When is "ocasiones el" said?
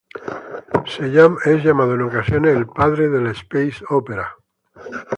2.01-2.65